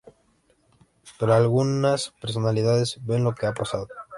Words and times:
Pero, 1.19 1.33
algunas 1.35 2.09
personalidades 2.19 2.97
ven 3.05 3.23
lo 3.23 3.35
que 3.35 3.45
ha 3.45 3.53
pasado. 3.53 3.85